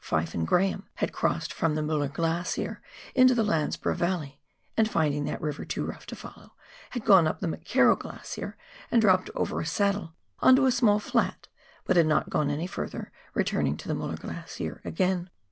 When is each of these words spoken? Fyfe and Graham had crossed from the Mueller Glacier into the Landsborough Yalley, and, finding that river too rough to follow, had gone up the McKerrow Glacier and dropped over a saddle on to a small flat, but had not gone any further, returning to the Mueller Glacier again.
Fyfe 0.03 0.33
and 0.33 0.47
Graham 0.47 0.87
had 0.95 1.13
crossed 1.13 1.53
from 1.53 1.75
the 1.75 1.83
Mueller 1.83 2.07
Glacier 2.07 2.81
into 3.13 3.35
the 3.35 3.43
Landsborough 3.43 3.99
Yalley, 3.99 4.39
and, 4.75 4.89
finding 4.89 5.25
that 5.25 5.39
river 5.39 5.63
too 5.63 5.85
rough 5.85 6.07
to 6.07 6.15
follow, 6.15 6.55
had 6.89 7.05
gone 7.05 7.27
up 7.27 7.39
the 7.39 7.45
McKerrow 7.45 7.99
Glacier 7.99 8.57
and 8.89 8.99
dropped 8.99 9.29
over 9.35 9.59
a 9.61 9.65
saddle 9.67 10.15
on 10.39 10.55
to 10.55 10.65
a 10.65 10.71
small 10.71 10.97
flat, 10.97 11.49
but 11.85 11.97
had 11.97 12.07
not 12.07 12.31
gone 12.31 12.49
any 12.49 12.65
further, 12.65 13.11
returning 13.35 13.77
to 13.77 13.87
the 13.87 13.93
Mueller 13.93 14.17
Glacier 14.17 14.81
again. 14.83 15.29